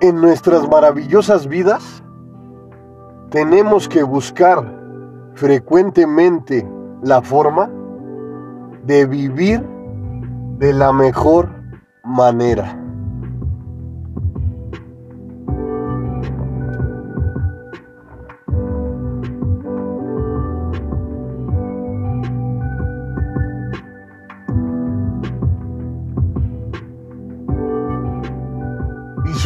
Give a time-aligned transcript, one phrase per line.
[0.00, 2.02] En nuestras maravillosas vidas
[3.30, 4.64] tenemos que buscar
[5.34, 6.68] frecuentemente
[7.02, 7.70] la forma
[8.84, 9.64] de vivir
[10.58, 11.50] de la mejor
[12.04, 12.85] manera.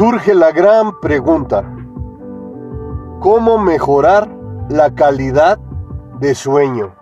[0.00, 1.62] Surge la gran pregunta,
[3.20, 4.34] ¿cómo mejorar
[4.70, 5.58] la calidad
[6.20, 6.94] de sueño?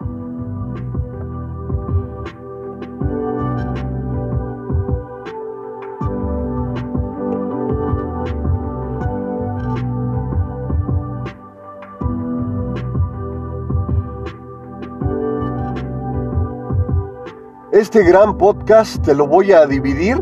[17.70, 20.20] Este gran podcast te lo voy a dividir,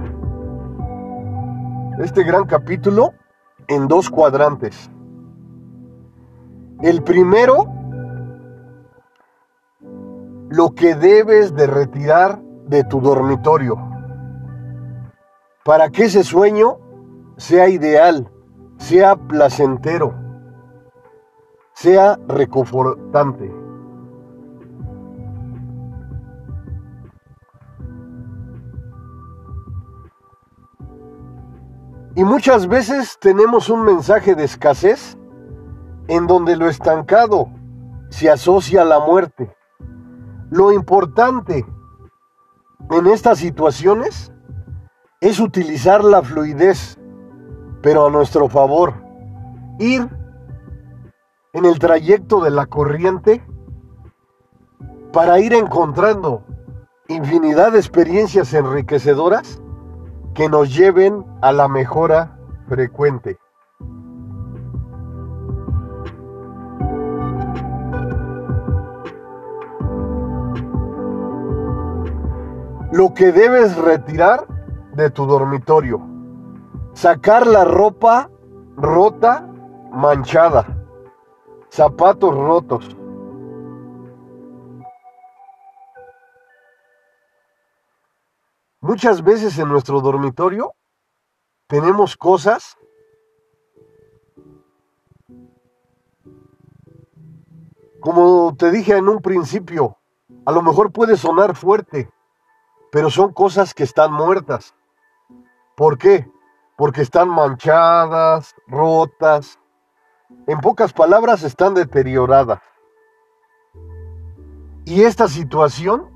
[1.98, 3.14] este gran capítulo,
[3.68, 4.90] en dos cuadrantes.
[6.82, 7.66] El primero,
[10.50, 13.76] lo que debes de retirar de tu dormitorio
[15.64, 16.78] para que ese sueño
[17.36, 18.30] sea ideal,
[18.76, 20.14] sea placentero,
[21.72, 23.65] sea reconfortante.
[32.16, 35.18] Y muchas veces tenemos un mensaje de escasez
[36.08, 37.50] en donde lo estancado
[38.08, 39.54] se asocia a la muerte.
[40.48, 41.66] Lo importante
[42.90, 44.32] en estas situaciones
[45.20, 46.98] es utilizar la fluidez,
[47.82, 48.94] pero a nuestro favor.
[49.78, 50.08] Ir
[51.52, 53.46] en el trayecto de la corriente
[55.12, 56.46] para ir encontrando
[57.08, 59.60] infinidad de experiencias enriquecedoras
[60.36, 62.36] que nos lleven a la mejora
[62.68, 63.38] frecuente.
[72.92, 74.46] Lo que debes retirar
[74.94, 76.00] de tu dormitorio.
[76.92, 78.30] Sacar la ropa
[78.76, 79.46] rota,
[79.90, 80.66] manchada.
[81.70, 82.96] Zapatos rotos.
[88.86, 90.72] Muchas veces en nuestro dormitorio
[91.66, 92.78] tenemos cosas
[97.98, 99.98] como te dije en un principio,
[100.44, 102.08] a lo mejor puede sonar fuerte,
[102.92, 104.72] pero son cosas que están muertas.
[105.74, 106.30] ¿Por qué?
[106.76, 109.58] Porque están manchadas, rotas,
[110.46, 112.62] en pocas palabras están deterioradas.
[114.84, 116.15] Y esta situación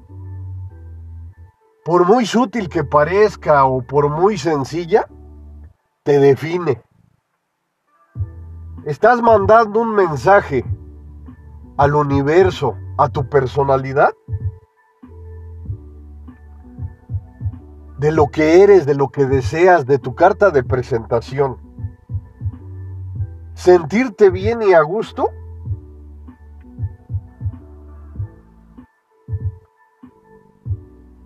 [1.84, 5.06] por muy sutil que parezca o por muy sencilla,
[6.02, 6.82] te define.
[8.84, 10.64] Estás mandando un mensaje
[11.76, 14.12] al universo, a tu personalidad,
[17.98, 21.58] de lo que eres, de lo que deseas, de tu carta de presentación.
[23.54, 25.28] Sentirte bien y a gusto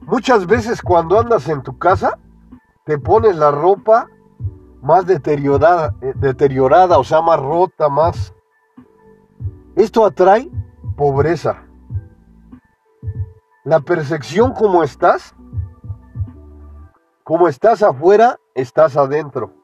[0.06, 2.18] Muchas veces cuando andas en tu casa,
[2.84, 4.08] te pones la ropa
[4.82, 8.34] más deteriorada, eh, deteriorada, o sea, más rota, más...
[9.76, 10.50] Esto atrae
[10.94, 11.64] pobreza.
[13.64, 15.34] La percepción como estás,
[17.22, 19.54] como estás afuera, estás adentro.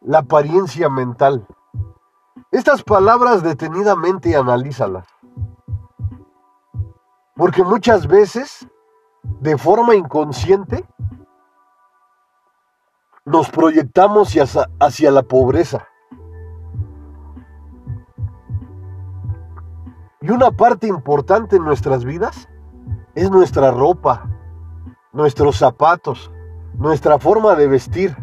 [0.00, 1.46] La apariencia mental.
[2.50, 5.06] Estas palabras detenidamente analízalas.
[7.36, 8.66] Porque muchas veces,
[9.22, 10.84] de forma inconsciente,
[13.24, 14.34] nos proyectamos
[14.80, 15.86] hacia, la pobreza.
[20.20, 22.48] Y una parte importante en nuestras vidas
[23.14, 24.28] es nuestra ropa,
[25.12, 26.32] nuestros zapatos,
[26.74, 28.16] nuestra forma de vestir.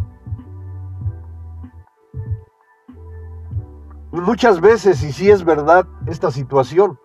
[4.21, 6.99] Muchas veces, y si es verdad esta situación,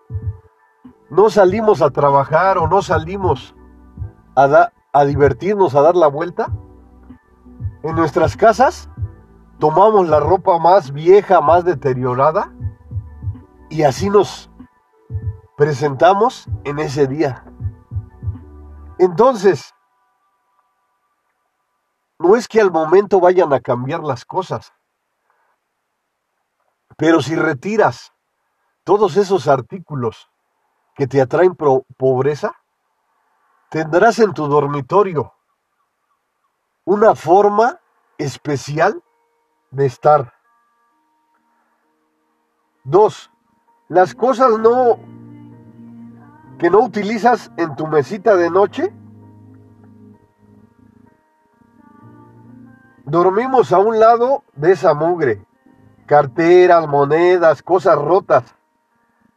[1.09, 3.55] no salimos a trabajar o no salimos
[4.35, 6.51] a, a divertirnos, a dar la vuelta.
[7.83, 8.89] En nuestras casas
[9.59, 12.53] tomamos la ropa más vieja, más deteriorada,
[13.69, 14.49] y así nos
[15.57, 17.43] presentamos en ese día.
[18.99, 19.73] Entonces,
[22.19, 24.73] no es que al momento vayan a cambiar las cosas,
[27.01, 28.13] Pero si retiras
[28.83, 30.29] todos esos artículos
[30.93, 32.53] que te atraen pobreza,
[33.71, 35.33] tendrás en tu dormitorio
[36.85, 37.79] una forma
[38.19, 39.01] especial
[39.71, 40.31] de estar.
[42.83, 43.31] Dos,
[43.87, 44.99] las cosas no
[46.59, 48.93] que no utilizas en tu mesita de noche.
[53.05, 55.47] Dormimos a un lado de esa mugre.
[56.11, 58.43] Carteras, monedas, cosas rotas.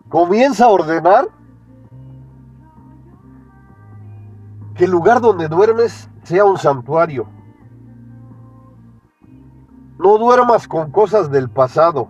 [0.09, 1.29] Comienza a ordenar
[4.75, 7.29] que el lugar donde duermes sea un santuario.
[10.01, 12.09] No duermas con cosas del pasado.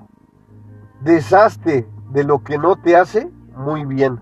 [1.02, 4.19] Deshazte de lo que no te hace muy bien.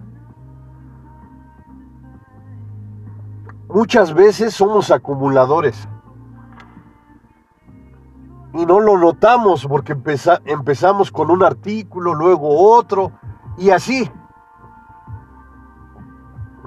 [3.68, 5.88] Muchas veces somos acumuladores
[8.54, 9.96] y no lo notamos porque
[10.44, 13.12] empezamos con un artículo, luego otro
[13.56, 14.10] y así.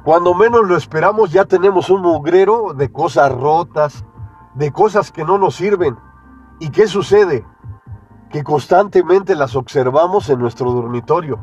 [0.03, 4.05] Cuando menos lo esperamos ya tenemos un mugrero de cosas rotas,
[4.53, 5.97] de cosas que no nos sirven.
[6.59, 7.45] ¿Y qué sucede?
[8.29, 11.39] Que constantemente las observamos en nuestro dormitorio.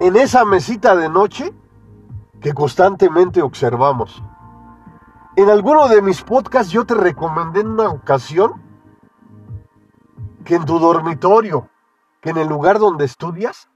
[0.00, 1.54] En esa mesita de noche
[2.40, 4.22] que constantemente observamos.
[5.38, 8.60] En alguno de mis podcasts yo te recomendé en una ocasión
[10.44, 11.70] que en tu dormitorio,
[12.20, 13.70] que en el lugar donde estudias,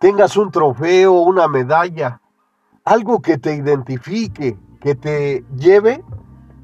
[0.00, 2.20] tengas un trofeo, una medalla,
[2.84, 6.04] algo que te identifique, que te lleve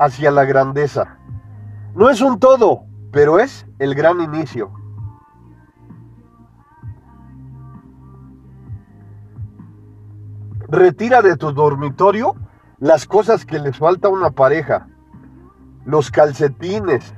[0.01, 1.21] hacia la grandeza.
[1.95, 2.83] No es un todo,
[3.13, 4.73] pero es el gran inicio.
[10.67, 12.35] Retira de tu dormitorio
[12.79, 14.89] las cosas que les falta a una pareja,
[15.85, 17.15] los calcetines.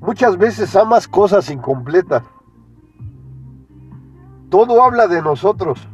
[0.00, 2.22] Muchas veces amas cosas incompletas.
[4.48, 5.86] Todo habla de nosotros.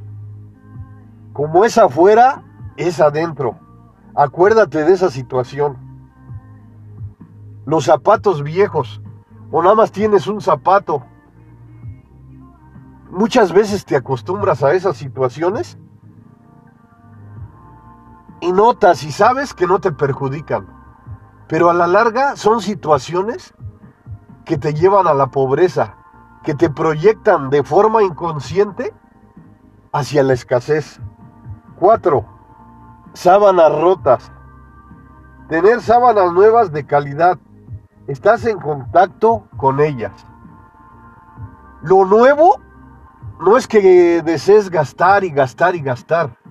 [1.32, 2.44] Como es afuera,
[2.76, 3.58] es adentro.
[4.14, 5.78] Acuérdate de esa situación.
[7.64, 9.00] Los zapatos viejos,
[9.50, 11.02] o nada más tienes un zapato.
[13.10, 15.78] Muchas veces te acostumbras a esas situaciones
[18.42, 20.66] y notas y sabes que no te perjudican.
[21.46, 23.54] Pero a la larga son situaciones
[24.44, 25.94] que te llevan a la pobreza,
[26.42, 28.92] que te proyectan de forma inconsciente
[29.92, 31.00] hacia la escasez.
[31.78, 32.26] Cuatro,
[33.12, 34.32] sábanas rotas.
[35.48, 37.38] Tener sábanas nuevas de calidad.
[38.08, 40.12] Estás en contacto con ellas.
[41.82, 42.56] Lo nuevo
[43.40, 46.41] no es que desees gastar y gastar y gastar.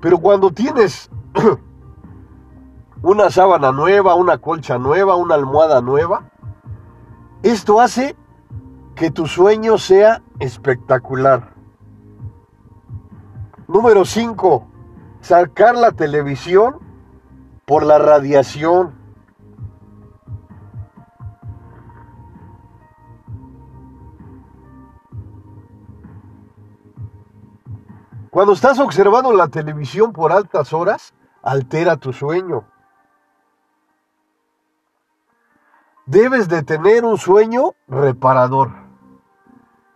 [0.00, 1.10] Pero cuando tienes
[3.02, 6.30] una sábana nueva, una colcha nueva, una almohada nueva,
[7.42, 8.16] esto hace
[8.94, 11.54] que tu sueño sea espectacular.
[13.68, 14.66] Número 5.
[15.20, 16.78] Sacar la televisión
[17.64, 18.97] por la radiación.
[28.38, 31.12] Cuando estás observando la televisión por altas horas,
[31.42, 32.70] altera tu sueño.
[36.06, 38.70] Debes de tener un sueño reparador.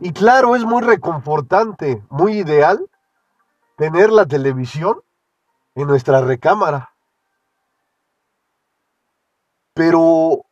[0.00, 2.90] Y claro, es muy reconfortante, muy ideal
[3.76, 5.04] tener la televisión
[5.76, 6.96] en nuestra recámara.
[9.72, 10.46] Pero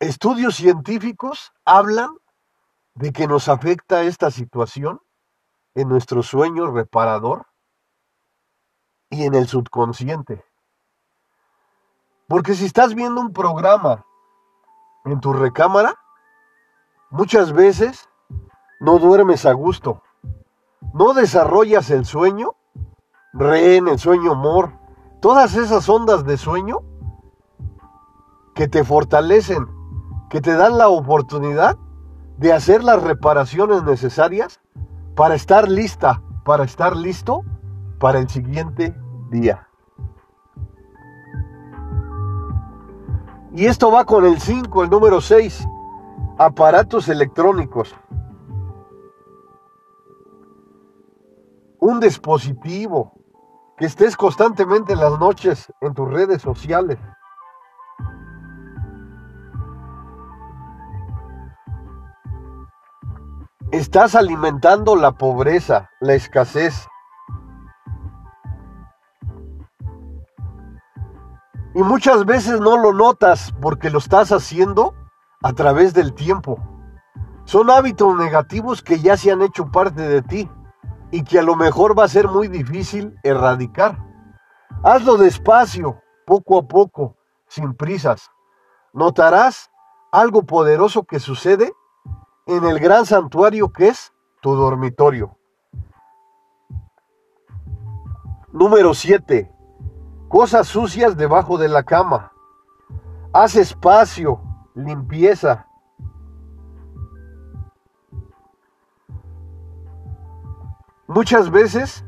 [0.00, 2.10] estudios científicos hablan
[2.94, 5.00] de que nos afecta esta situación
[5.74, 7.46] en nuestro sueño reparador
[9.10, 10.44] y en el subconsciente.
[12.26, 14.04] Porque si estás viendo un programa
[15.04, 15.94] en tu recámara,
[17.10, 18.08] muchas veces
[18.80, 20.02] no duermes a gusto,
[20.92, 22.54] no desarrollas el sueño,
[23.32, 24.72] rehén, el sueño amor,
[25.20, 26.80] todas esas ondas de sueño
[28.54, 29.66] que te fortalecen,
[30.28, 31.78] que te dan la oportunidad
[32.36, 34.60] de hacer las reparaciones necesarias
[35.18, 37.44] para estar lista, para estar listo
[37.98, 38.94] para el siguiente
[39.30, 39.66] día.
[43.52, 45.66] Y esto va con el 5, el número 6,
[46.38, 47.96] aparatos electrónicos.
[51.80, 53.12] Un dispositivo
[53.76, 56.96] que estés constantemente en las noches en tus redes sociales.
[63.70, 66.88] Estás alimentando la pobreza, la escasez.
[71.74, 74.94] Y muchas veces no lo notas porque lo estás haciendo
[75.42, 76.58] a través del tiempo.
[77.44, 80.50] Son hábitos negativos que ya se han hecho parte de ti
[81.10, 83.98] y que a lo mejor va a ser muy difícil erradicar.
[84.82, 87.16] Hazlo despacio, poco a poco,
[87.48, 88.30] sin prisas.
[88.94, 89.70] Notarás
[90.10, 91.70] algo poderoso que sucede
[92.48, 95.36] en el gran santuario que es tu dormitorio.
[98.50, 99.52] Número 7.
[100.28, 102.32] Cosas sucias debajo de la cama.
[103.34, 104.40] Haz espacio,
[104.74, 105.66] limpieza.
[111.06, 112.02] Muchas veces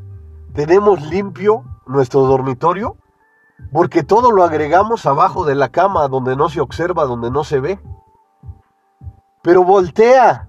[0.55, 2.97] tenemos limpio nuestro dormitorio
[3.73, 7.61] porque todo lo agregamos abajo de la cama donde no se observa, donde no se
[7.61, 7.79] ve.
[9.43, 10.49] Pero voltea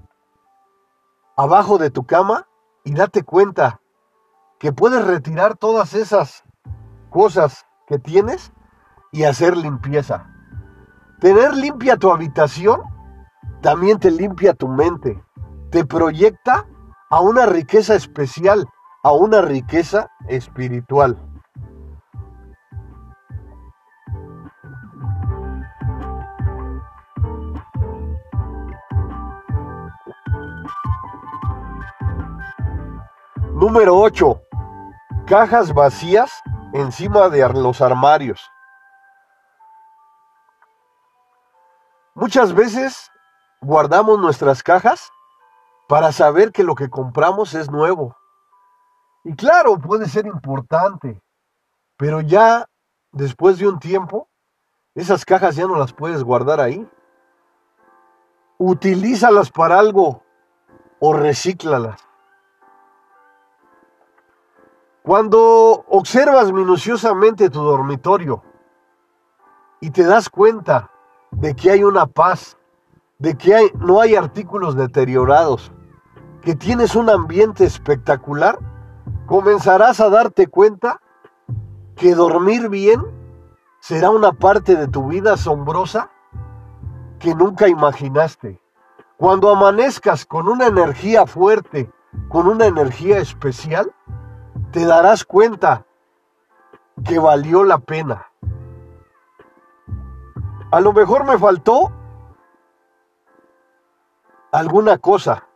[1.37, 2.47] abajo de tu cama
[2.83, 3.79] y date cuenta
[4.59, 6.43] que puedes retirar todas esas
[7.09, 8.51] cosas que tienes
[9.11, 10.27] y hacer limpieza.
[11.19, 12.81] Tener limpia tu habitación
[13.61, 15.23] también te limpia tu mente,
[15.69, 16.65] te proyecta
[17.09, 18.67] a una riqueza especial,
[19.03, 21.17] a una riqueza espiritual.
[33.61, 34.41] Número 8.
[35.27, 36.41] Cajas vacías
[36.73, 38.41] encima de los armarios.
[42.15, 43.11] Muchas veces
[43.61, 45.11] guardamos nuestras cajas
[45.87, 48.17] para saber que lo que compramos es nuevo.
[49.23, 51.21] Y claro, puede ser importante,
[51.97, 52.67] pero ya
[53.11, 54.27] después de un tiempo,
[54.95, 56.89] esas cajas ya no las puedes guardar ahí.
[58.57, 60.23] Utilízalas para algo
[60.99, 62.10] o recíclalas.
[65.03, 68.43] Cuando observas minuciosamente tu dormitorio
[69.79, 70.91] y te das cuenta
[71.31, 72.55] de que hay una paz,
[73.17, 75.71] de que no hay artículos deteriorados,
[76.43, 78.59] que tienes un ambiente espectacular,
[79.25, 81.01] comenzarás a darte cuenta
[81.95, 83.01] que dormir bien
[83.79, 86.11] será una parte de tu vida asombrosa
[87.17, 88.61] que nunca imaginaste.
[89.17, 91.91] Cuando amanezcas con una energía fuerte,
[92.29, 93.91] con una energía especial,
[94.71, 95.85] te darás cuenta
[97.05, 98.27] que valió la pena.
[100.71, 101.91] A lo mejor me faltó
[104.51, 105.47] alguna cosa,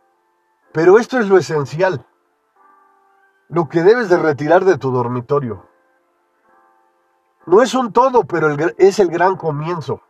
[0.72, 2.04] pero esto es lo esencial,
[3.48, 5.66] lo que debes de retirar de tu dormitorio.
[7.46, 10.02] No es un todo, pero es el gran comienzo.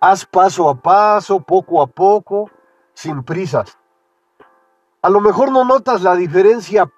[0.00, 2.50] Haz paso a paso, poco a poco,
[2.94, 3.78] sin prisas.
[5.02, 6.90] A lo mejor no notas la diferencia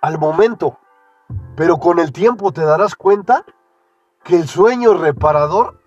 [0.00, 0.78] al momento,
[1.56, 3.44] pero con el tiempo te darás cuenta
[4.24, 5.80] que el sueño reparador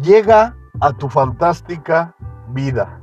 [0.00, 2.14] llega a tu fantástica
[2.48, 2.98] vida.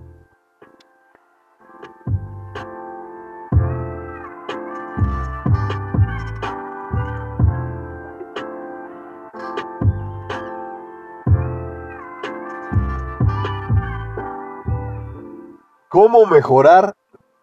[15.89, 16.95] ¿Cómo mejorar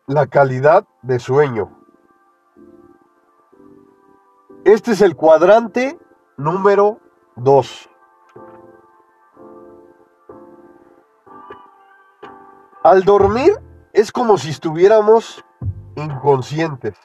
[0.06, 1.75] la calidad de sueño?
[4.66, 5.96] Este es el cuadrante
[6.37, 6.99] número
[7.37, 7.88] 2.
[12.82, 13.52] Al dormir
[13.92, 15.44] es como si estuviéramos
[15.94, 16.99] inconscientes.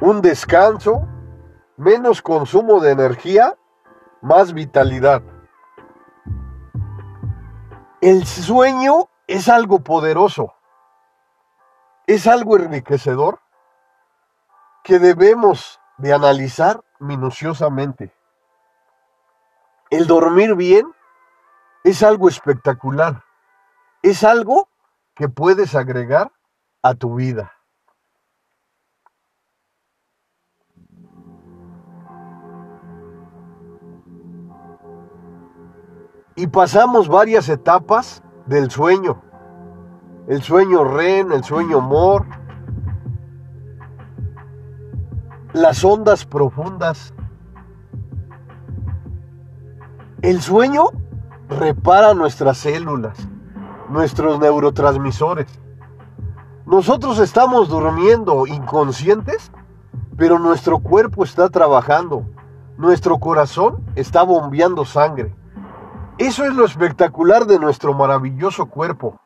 [0.00, 1.06] Un descanso,
[1.76, 3.56] menos consumo de energía,
[4.20, 5.22] más vitalidad.
[8.00, 10.54] El sueño es algo poderoso,
[12.08, 13.45] es algo enriquecedor
[14.86, 18.14] que debemos de analizar minuciosamente.
[19.90, 20.86] El dormir bien
[21.82, 23.24] es algo espectacular,
[24.02, 24.68] es algo
[25.16, 26.30] que puedes agregar
[26.82, 27.52] a tu vida.
[36.36, 39.20] Y pasamos varias etapas del sueño.
[40.28, 42.45] El sueño REN, el sueño MOR,
[45.56, 47.14] las ondas profundas.
[50.20, 50.90] El sueño
[51.48, 53.26] repara nuestras células,
[53.88, 55.46] nuestros neurotransmisores.
[56.66, 59.50] Nosotros estamos durmiendo inconscientes,
[60.18, 62.26] pero nuestro cuerpo está trabajando,
[62.76, 65.34] nuestro corazón está bombeando sangre.
[66.18, 69.18] Eso es lo espectacular de nuestro maravilloso cuerpo,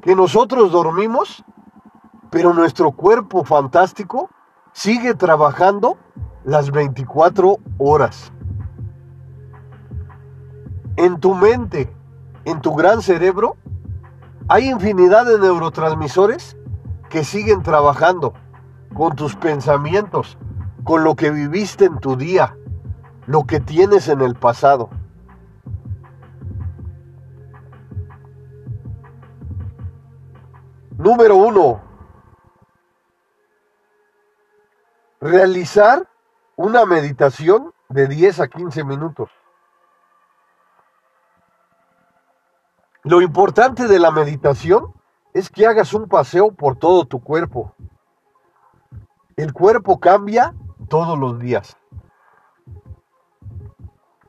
[0.00, 1.44] que nosotros dormimos,
[2.30, 4.30] pero nuestro cuerpo fantástico
[4.78, 5.98] sigue trabajando
[6.44, 8.32] las 24 horas.
[10.94, 11.92] En tu mente,
[12.44, 13.56] en tu gran cerebro,
[14.46, 16.56] hay infinidad de neurotransmisores
[17.10, 18.34] que siguen trabajando
[18.94, 20.38] con tus pensamientos,
[20.84, 22.56] con lo que viviste en tu día,
[23.26, 24.90] lo que tienes en el pasado.
[30.96, 31.87] Número uno,
[35.28, 36.08] realizar
[36.56, 39.30] una meditación de 10 a 15 minutos.
[43.04, 44.92] Lo importante de la meditación
[45.34, 47.74] es que hagas un paseo por todo tu cuerpo.
[49.36, 50.54] El cuerpo cambia
[50.88, 51.76] todos los días.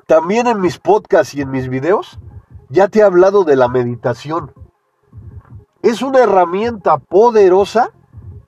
[0.06, 2.20] También en mis podcasts y en mis videos
[2.70, 4.54] ya te he hablado de la meditación.
[5.82, 7.92] Es una herramienta poderosa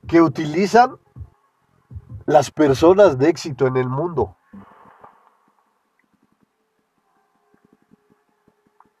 [0.06, 0.98] que utilizan
[2.26, 4.36] las personas de éxito en el mundo.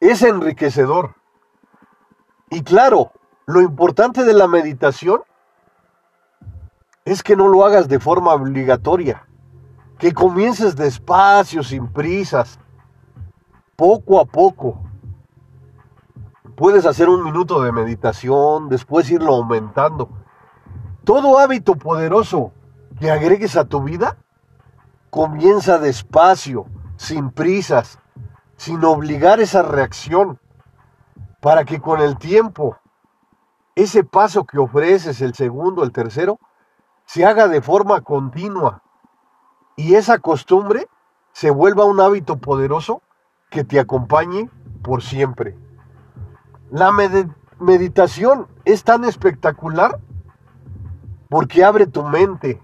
[0.00, 1.14] Es enriquecedor.
[2.50, 3.12] Y claro,
[3.46, 5.22] lo importante de la meditación
[7.04, 9.26] es que no lo hagas de forma obligatoria,
[9.98, 12.58] que comiences despacio, sin prisas,
[13.76, 14.78] poco a poco.
[16.56, 20.10] Puedes hacer un minuto de meditación, después irlo aumentando.
[21.04, 22.52] Todo hábito poderoso
[23.02, 24.16] que agregues a tu vida
[25.10, 26.66] comienza despacio,
[26.96, 27.98] sin prisas,
[28.56, 30.38] sin obligar esa reacción,
[31.40, 32.76] para que con el tiempo
[33.74, 36.38] ese paso que ofreces, el segundo, el tercero,
[37.04, 38.84] se haga de forma continua
[39.74, 40.86] y esa costumbre
[41.32, 43.02] se vuelva un hábito poderoso
[43.50, 44.48] que te acompañe
[44.80, 45.58] por siempre.
[46.70, 46.92] La
[47.58, 49.98] meditación es tan espectacular
[51.28, 52.62] porque abre tu mente,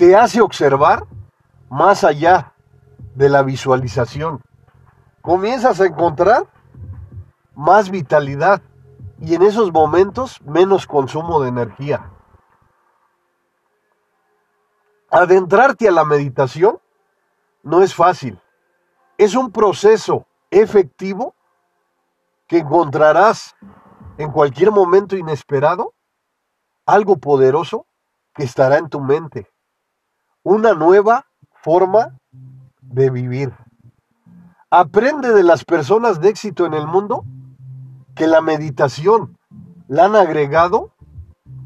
[0.00, 1.06] te hace observar
[1.68, 2.54] más allá
[3.14, 4.40] de la visualización.
[5.20, 6.46] Comienzas a encontrar
[7.54, 8.62] más vitalidad
[9.20, 12.10] y en esos momentos menos consumo de energía.
[15.10, 16.80] Adentrarte a la meditación
[17.62, 18.40] no es fácil.
[19.18, 21.34] Es un proceso efectivo
[22.46, 23.54] que encontrarás
[24.16, 25.92] en cualquier momento inesperado
[26.86, 27.84] algo poderoso
[28.32, 29.46] que estará en tu mente.
[30.42, 32.18] Una nueva forma
[32.80, 33.52] de vivir.
[34.70, 37.26] Aprende de las personas de éxito en el mundo
[38.14, 39.36] que la meditación
[39.86, 40.92] la han agregado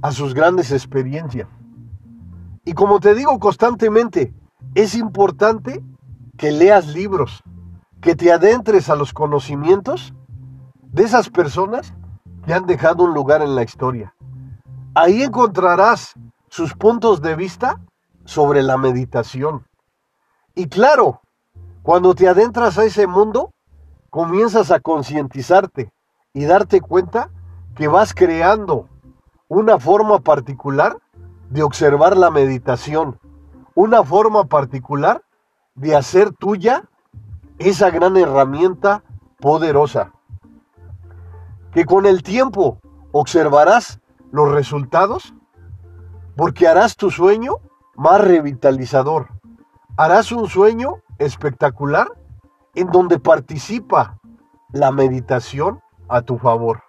[0.02, 1.46] a sus grandes experiencias.
[2.64, 4.34] Y como te digo constantemente,
[4.74, 5.80] es importante
[6.36, 7.44] que leas libros,
[8.00, 10.14] que te adentres a los conocimientos
[10.82, 11.94] de esas personas
[12.44, 14.16] que han dejado un lugar en la historia.
[14.96, 16.14] Ahí encontrarás
[16.48, 17.80] sus puntos de vista
[18.24, 19.66] sobre la meditación.
[20.54, 21.20] Y claro,
[21.82, 23.50] cuando te adentras a ese mundo,
[24.10, 25.92] comienzas a concientizarte
[26.32, 27.30] y darte cuenta
[27.74, 28.88] que vas creando
[29.48, 30.98] una forma particular
[31.50, 33.18] de observar la meditación,
[33.74, 35.22] una forma particular
[35.74, 36.84] de hacer tuya
[37.58, 39.02] esa gran herramienta
[39.40, 40.12] poderosa,
[41.72, 42.78] que con el tiempo
[43.12, 44.00] observarás
[44.32, 45.34] los resultados,
[46.36, 47.58] porque harás tu sueño
[47.96, 49.28] más revitalizador,
[49.96, 52.08] harás un sueño espectacular
[52.74, 54.18] en donde participa
[54.72, 56.82] la meditación a tu favor.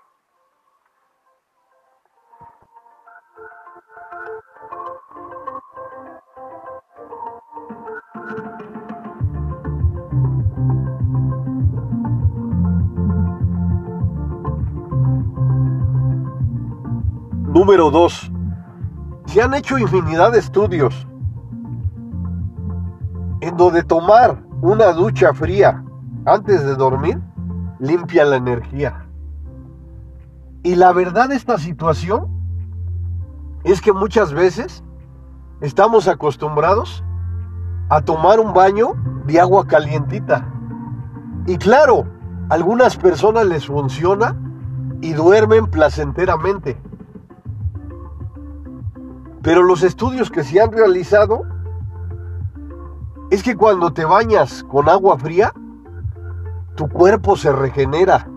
[17.55, 18.34] Número 2.
[19.35, 21.05] Se han hecho infinidad de estudios
[23.41, 25.83] en donde tomar una ducha fría
[26.25, 27.19] antes de dormir
[27.79, 29.05] limpia la energía.
[30.63, 32.27] Y la verdad de esta situación
[33.65, 34.85] es que muchas veces
[35.59, 37.03] estamos acostumbrados
[37.89, 38.93] a tomar un baño
[39.25, 40.47] de agua calientita.
[41.45, 42.07] Y claro,
[42.49, 44.33] a algunas personas les funciona
[45.01, 46.81] y duermen placenteramente.
[49.45, 51.43] Pero los estudios que se han realizado
[53.29, 55.53] es que cuando te bañas con agua fría,
[56.73, 58.27] tu cuerpo se regenera.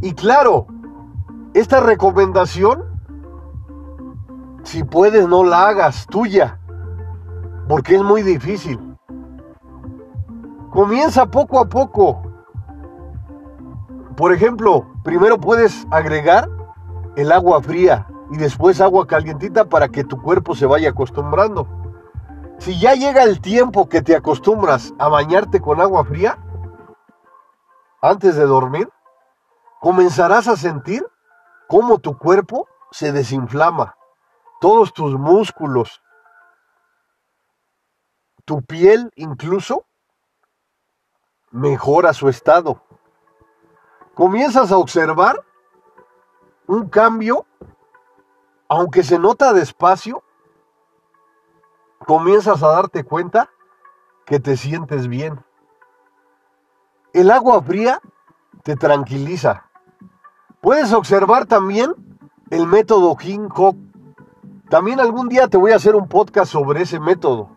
[0.00, 0.68] Y claro,
[1.54, 2.84] esta recomendación,
[4.62, 6.60] si puedes, no la hagas tuya,
[7.68, 8.78] porque es muy difícil.
[10.70, 12.22] Comienza poco a poco.
[14.16, 16.48] Por ejemplo, primero puedes agregar
[17.16, 21.66] el agua fría y después agua calientita para que tu cuerpo se vaya acostumbrando.
[22.58, 26.38] Si ya llega el tiempo que te acostumbras a bañarte con agua fría,
[28.00, 28.88] antes de dormir,
[29.80, 31.06] comenzarás a sentir
[31.68, 33.96] cómo tu cuerpo se desinflama,
[34.60, 36.02] todos tus músculos,
[38.44, 39.84] tu piel incluso
[41.50, 42.82] mejora su estado.
[44.14, 45.44] Comienzas a observar
[46.66, 47.46] un cambio,
[48.68, 50.22] aunque se nota despacio,
[52.06, 53.50] comienzas a darte cuenta
[54.26, 55.42] que te sientes bien.
[57.14, 58.00] El agua fría
[58.62, 59.64] te tranquiliza.
[60.60, 61.94] Puedes observar también
[62.50, 63.76] el método King Kong.
[64.68, 67.56] También algún día te voy a hacer un podcast sobre ese método.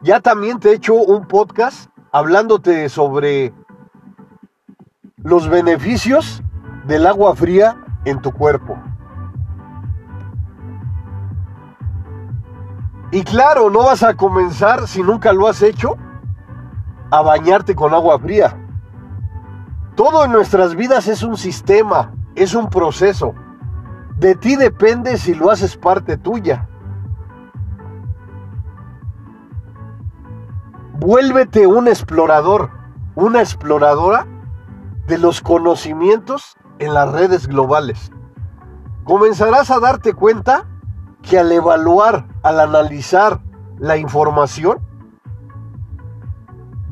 [0.00, 3.52] Ya también te he hecho un podcast hablándote sobre
[5.16, 6.42] los beneficios
[6.86, 8.78] del agua fría en tu cuerpo.
[13.12, 15.98] Y claro, no vas a comenzar si nunca lo has hecho
[17.10, 18.58] a bañarte con agua fría.
[19.94, 23.34] Todo en nuestras vidas es un sistema, es un proceso.
[24.16, 26.66] De ti depende si lo haces parte tuya.
[30.94, 32.70] Vuélvete un explorador,
[33.14, 34.26] una exploradora
[35.06, 38.10] de los conocimientos en las redes globales.
[39.04, 40.66] Comenzarás a darte cuenta
[41.20, 43.40] que al evaluar, al analizar
[43.78, 44.80] la información,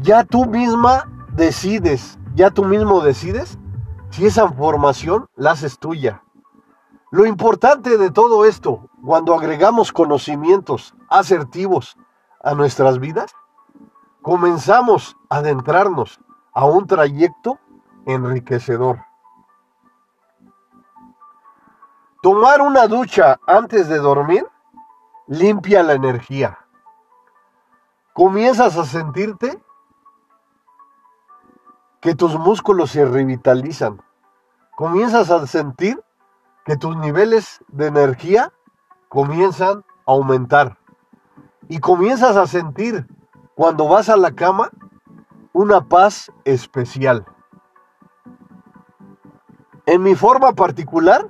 [0.00, 3.58] ya tú misma decides, ya tú mismo decides
[4.10, 6.22] si esa información la haces tuya.
[7.10, 11.96] Lo importante de todo esto, cuando agregamos conocimientos asertivos
[12.42, 13.34] a nuestras vidas,
[14.22, 16.20] comenzamos a adentrarnos
[16.52, 17.58] a un trayecto
[18.06, 19.04] enriquecedor.
[22.22, 24.46] Tomar una ducha antes de dormir
[25.30, 26.58] limpia la energía.
[28.14, 29.62] Comienzas a sentirte
[32.00, 34.02] que tus músculos se revitalizan.
[34.74, 36.02] Comienzas a sentir
[36.64, 38.52] que tus niveles de energía
[39.08, 40.78] comienzan a aumentar.
[41.68, 43.06] Y comienzas a sentir
[43.54, 44.70] cuando vas a la cama,
[45.52, 47.24] una paz especial.
[49.86, 51.28] En mi forma particular,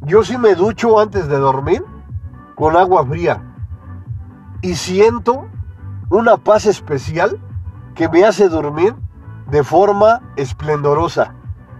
[0.00, 1.84] yo sí me ducho antes de dormir
[2.60, 3.42] con agua fría
[4.60, 5.48] y siento
[6.10, 7.40] una paz especial
[7.94, 8.94] que me hace dormir
[9.50, 11.34] de forma esplendorosa.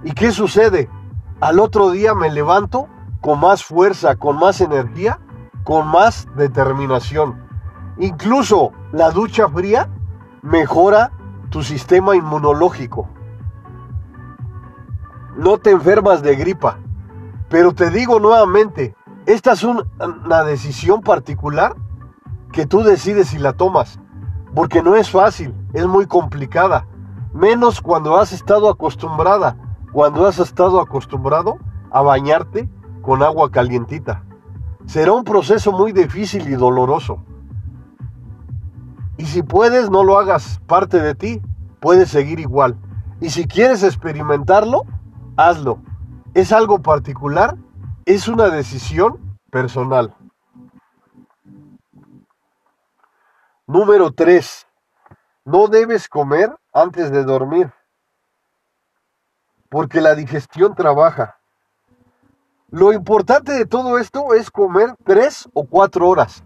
[0.05, 0.89] ¿Y qué sucede?
[1.43, 2.89] Al otro día me levanto
[3.21, 5.21] con más fuerza, con más energía,
[5.65, 7.45] con más determinación.
[7.99, 9.87] Incluso la ducha fría
[10.41, 11.13] mejora
[11.51, 13.07] tu sistema inmunológico.
[15.37, 16.79] No te enfermas de gripa.
[17.51, 18.95] Pero te digo nuevamente,
[19.27, 21.75] esta es una decisión particular
[22.53, 23.99] que tú decides si la tomas.
[24.55, 26.87] Porque no es fácil, es muy complicada.
[27.33, 29.57] Menos cuando has estado acostumbrada,
[29.93, 31.59] cuando has estado acostumbrado
[31.91, 32.69] a bañarte
[33.03, 34.25] con agua calientita.
[34.87, 37.23] Será un proceso muy difícil y doloroso.
[39.17, 41.43] Y si puedes, no lo hagas parte de ti,
[41.79, 42.77] puedes seguir igual.
[43.21, 44.85] Y si quieres experimentarlo,
[45.37, 45.79] hazlo.
[46.35, 47.57] Es algo particular,
[48.05, 50.15] es una decisión personal.
[53.67, 54.67] Número 3.
[55.45, 57.73] No debes comer antes de dormir,
[59.69, 61.39] porque la digestión trabaja.
[62.69, 66.45] Lo importante de todo esto es comer 3 o 4 horas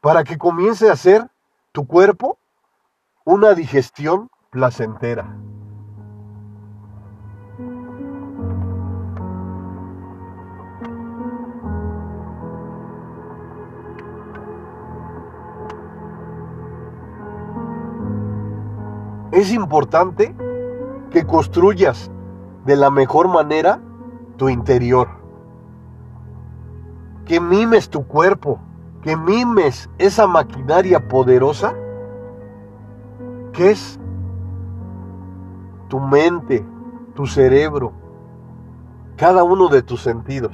[0.00, 1.30] para que comience a hacer
[1.72, 2.38] tu cuerpo
[3.24, 5.36] una digestión placentera.
[19.40, 20.36] Es importante
[21.10, 22.10] que construyas
[22.66, 23.80] de la mejor manera
[24.36, 25.08] tu interior.
[27.24, 28.60] Que mimes tu cuerpo
[29.00, 31.72] que mimes esa maquinaria poderosa
[33.54, 33.98] que es
[35.88, 36.62] tu mente,
[37.14, 37.94] tu cerebro,
[39.16, 40.52] cada uno de tus sentidos.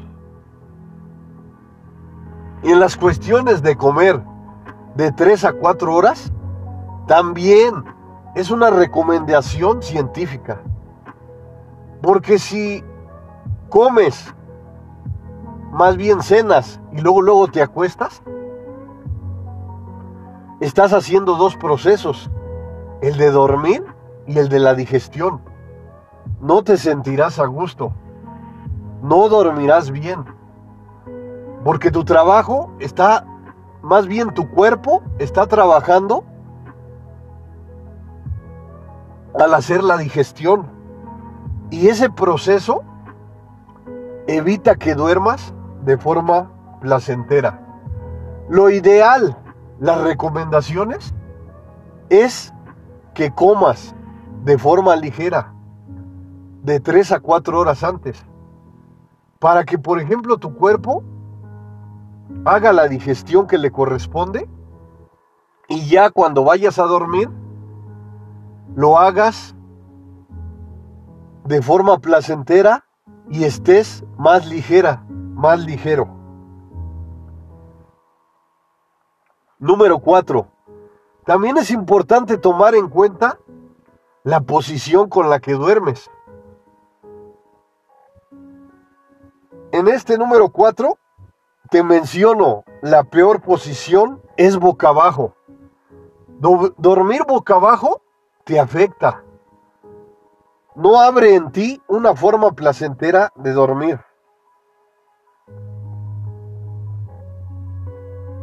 [2.63, 4.23] Y en las cuestiones de comer
[4.95, 6.33] de 3 a 4 horas,
[7.09, 7.96] también
[8.37, 10.61] es una recomendación científica.
[12.03, 12.85] Porque si
[13.71, 14.35] comes,
[15.73, 18.23] más bien cenas y luego luego te acuestas,
[20.61, 22.31] estás haciendo dos procesos,
[23.01, 23.83] el de dormir
[24.27, 25.41] y el de la digestión.
[26.39, 27.95] No te sentirás a gusto,
[29.03, 30.27] no dormirás bien,
[31.65, 33.27] porque tu trabajo está
[33.81, 36.25] más bien tu cuerpo está trabajando
[39.39, 40.67] al hacer la digestión.
[41.71, 42.83] Y ese proceso
[44.27, 47.61] evita que duermas de forma placentera.
[48.49, 49.37] Lo ideal,
[49.81, 51.15] las recomendaciones,
[52.09, 52.53] es
[53.15, 53.95] que comas
[54.45, 55.53] de forma ligera,
[56.63, 58.25] de 3 a 4 horas antes,
[59.39, 61.03] para que, por ejemplo, tu cuerpo
[62.45, 64.49] haga la digestión que le corresponde
[65.69, 67.29] y ya cuando vayas a dormir,
[68.77, 69.57] lo hagas
[71.45, 72.85] de forma placentera
[73.31, 76.09] y estés más ligera, más ligero.
[79.59, 80.47] Número 4.
[81.25, 83.39] También es importante tomar en cuenta
[84.25, 86.11] la posición con la que duermes.
[89.73, 90.99] En este número 4
[91.71, 95.35] te menciono, la peor posición es boca abajo.
[96.77, 98.03] dormir boca abajo
[98.47, 99.25] te afecta.
[100.77, 104.01] No abre en ti una forma placentera de dormir.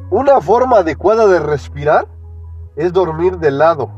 [0.10, 2.08] Una forma adecuada de respirar
[2.76, 3.90] es dormir de lado.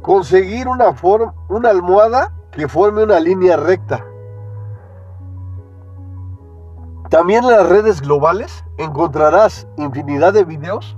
[0.00, 4.02] Conseguir una, forma, una almohada que forme una línea recta.
[7.10, 10.96] También en las redes globales encontrarás infinidad de videos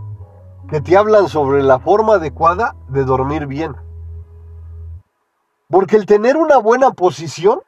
[0.68, 3.74] que te hablan sobre la forma adecuada de dormir bien.
[5.70, 7.60] Porque el tener una buena posición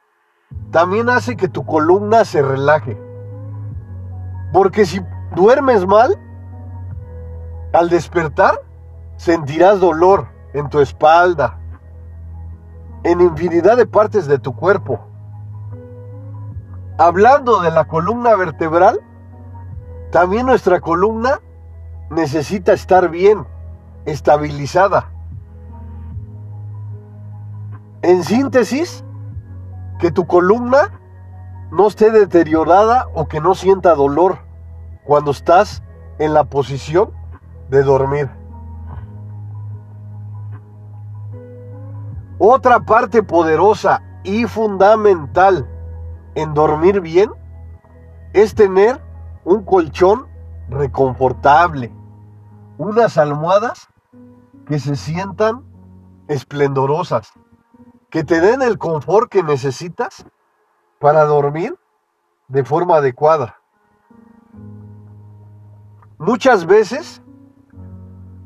[0.71, 2.99] también hace que tu columna se relaje.
[4.53, 5.01] Porque si
[5.35, 6.19] duermes mal,
[7.73, 8.61] al despertar
[9.17, 11.59] sentirás dolor en tu espalda,
[13.03, 14.99] en infinidad de partes de tu cuerpo.
[16.97, 18.99] Hablando de la columna vertebral,
[20.11, 21.39] también nuestra columna
[22.11, 23.47] necesita estar bien,
[24.05, 25.09] estabilizada.
[28.03, 29.03] En síntesis,
[29.99, 30.99] que tu columna
[31.71, 34.39] no esté deteriorada o que no sienta dolor
[35.05, 35.83] cuando estás
[36.19, 37.11] en la posición
[37.69, 38.29] de dormir.
[42.39, 45.69] Otra parte poderosa y fundamental
[46.35, 47.31] en dormir bien
[48.33, 48.99] es tener
[49.45, 50.25] un colchón
[50.69, 51.91] reconfortable,
[52.77, 53.87] unas almohadas
[54.65, 55.63] que se sientan
[56.27, 57.33] esplendorosas,
[58.09, 60.25] que te den el confort que necesitas
[60.99, 61.77] para dormir
[62.47, 63.57] de forma adecuada.
[66.17, 67.21] Muchas veces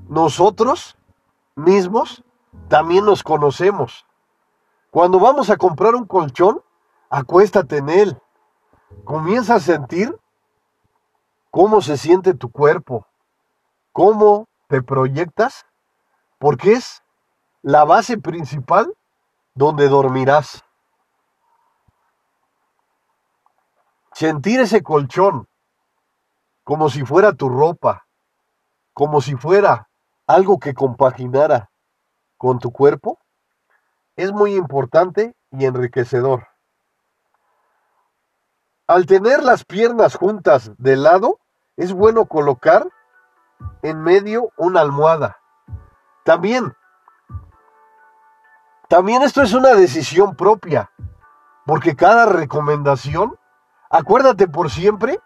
[0.07, 0.97] nosotros
[1.55, 2.23] mismos
[2.67, 4.05] también nos conocemos.
[4.91, 6.61] Cuando vamos a comprar un colchón,
[7.09, 8.21] acuéstate en él.
[9.03, 10.17] Comienza a sentir
[11.51, 13.05] cómo se siente tu cuerpo,
[13.95, 15.65] cómo te proyectas,
[16.37, 17.01] porque es
[17.61, 18.93] la base principal
[19.53, 20.65] donde dormirás.
[24.11, 25.47] Sentir ese colchón
[26.65, 28.05] como si fuera tu ropa,
[28.91, 29.87] como si fuera
[30.27, 31.69] algo que compaginara
[32.35, 33.17] con tu cuerpo,
[34.17, 36.49] es muy importante y enriquecedor.
[38.87, 41.39] Al tener las piernas juntas de lado,
[41.77, 42.89] es bueno colocar
[43.81, 45.37] en medio una almohada.
[46.23, 46.75] También,
[48.87, 50.91] también esto es una decisión propia,
[51.65, 53.35] porque cada recomendación,
[53.89, 55.19] acuérdate por siempre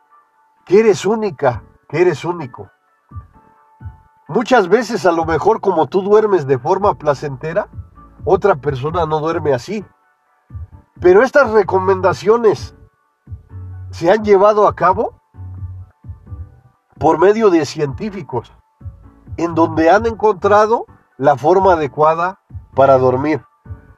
[0.65, 2.69] que eres única, que eres único.
[4.27, 7.67] Muchas veces a lo mejor como tú duermes de forma placentera,
[8.25, 9.83] otra persona no duerme así.
[11.01, 12.75] Pero estas recomendaciones
[13.89, 15.18] se han llevado a cabo
[16.99, 18.53] por medio de científicos,
[19.37, 20.85] en donde han encontrado
[21.17, 22.39] la forma adecuada
[22.75, 23.43] para dormir.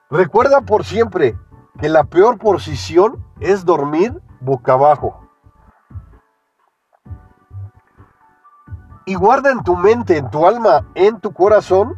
[0.09, 1.37] Recuerda por siempre
[1.79, 5.21] que la peor posición es dormir boca abajo.
[9.05, 11.97] y guarda en tu mente, en tu alma, en tu corazón,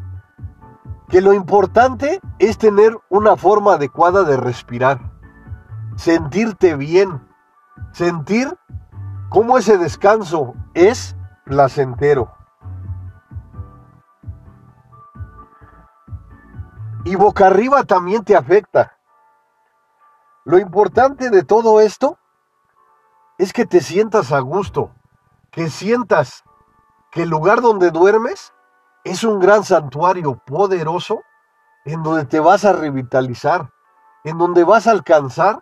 [1.09, 5.11] que lo importante es tener una forma adecuada de respirar,
[5.95, 7.21] sentirte bien,
[7.91, 8.57] sentir
[9.29, 12.31] cómo ese descanso es placentero.
[17.05, 18.97] Y boca arriba también te afecta.
[20.45, 22.17] Lo importante de todo esto
[23.37, 24.91] es que te sientas a gusto,
[25.51, 26.43] que sientas
[27.11, 28.53] que el lugar donde duermes
[29.03, 31.21] es un gran santuario poderoso
[31.85, 33.69] en donde te vas a revitalizar,
[34.23, 35.61] en donde vas a alcanzar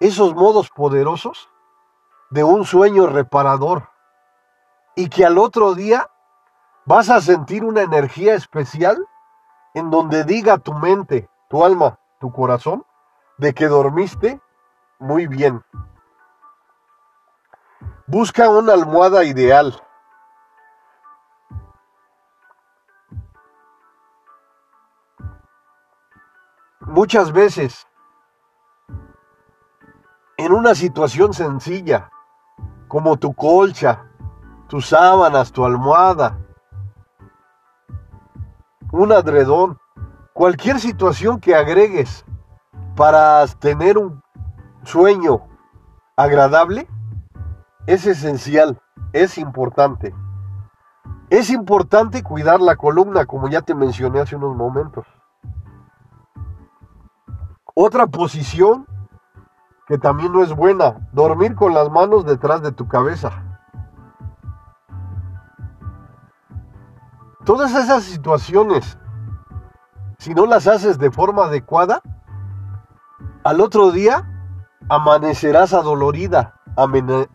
[0.00, 1.50] esos modos poderosos
[2.30, 3.88] de un sueño reparador
[4.98, 6.10] y que al otro día
[6.84, 9.06] vas a sentir una energía especial
[9.72, 12.84] en donde diga tu mente, tu alma, tu corazón,
[13.36, 14.40] de que dormiste
[14.98, 15.64] muy bien.
[18.08, 19.80] Busca una almohada ideal.
[26.80, 27.86] Muchas veces,
[30.36, 32.10] en una situación sencilla,
[32.88, 34.07] como tu colcha,
[34.68, 36.38] tus sábanas, tu almohada,
[38.92, 39.78] un adredón,
[40.32, 42.24] cualquier situación que agregues
[42.94, 44.22] para tener un
[44.84, 45.40] sueño
[46.16, 46.88] agradable,
[47.86, 48.80] es esencial,
[49.12, 50.14] es importante.
[51.30, 55.06] Es importante cuidar la columna, como ya te mencioné hace unos momentos.
[57.74, 58.86] Otra posición
[59.86, 63.47] que también no es buena, dormir con las manos detrás de tu cabeza.
[67.48, 68.98] Todas esas situaciones,
[70.18, 72.02] si no las haces de forma adecuada,
[73.42, 74.28] al otro día
[74.90, 76.60] amanecerás adolorida,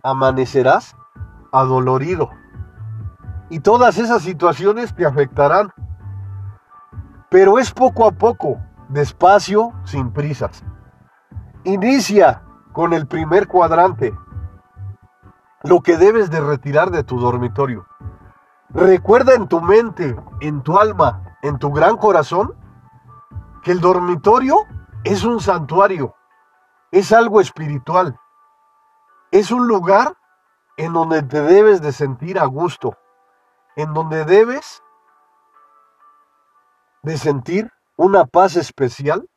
[0.04, 0.95] amanecerás
[1.52, 2.30] adolorido.
[3.49, 5.73] Y todas esas situaciones te afectarán.
[7.32, 10.63] Pero es poco a poco, despacio, sin prisas.
[11.63, 14.15] Inicia con el primer cuadrante,
[15.63, 17.88] lo que debes de retirar de tu dormitorio.
[18.74, 22.56] Recuerda en tu mente, en tu alma, en tu gran corazón,
[23.64, 24.56] que el dormitorio
[25.04, 26.16] es un santuario,
[26.92, 28.20] es algo espiritual,
[29.32, 30.18] es un lugar
[30.78, 32.98] en donde te debes de sentir a gusto,
[33.76, 34.82] en donde debes
[37.04, 39.30] de sentir una paz especial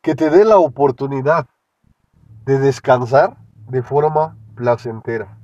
[0.00, 1.46] que te dé la oportunidad
[2.46, 3.36] de descansar
[3.68, 5.36] de forma placentera.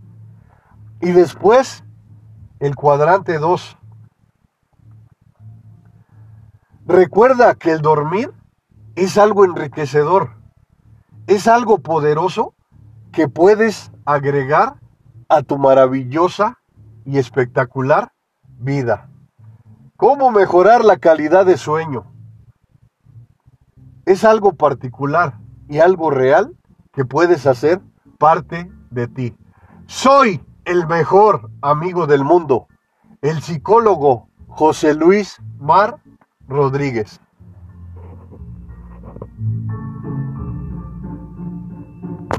[1.01, 1.85] Y después,
[2.61, 3.77] el cuadrante 2.
[6.87, 8.33] Recuerda que el dormir
[8.95, 10.37] es algo enriquecedor,
[11.27, 12.55] es algo poderoso
[13.12, 14.77] que puedes agregar
[15.29, 16.59] a tu maravillosa
[17.05, 18.12] y espectacular
[18.59, 19.09] vida.
[19.97, 22.12] ¿Cómo mejorar la calidad de sueño?
[24.05, 25.38] Es algo particular
[25.69, 26.57] y algo real
[26.92, 27.81] que puedes hacer
[28.19, 29.37] parte de ti.
[29.87, 32.67] Soy el mejor amigo del mundo,
[33.23, 36.03] el psicólogo José Luis Mar
[36.49, 37.21] Rodríguez.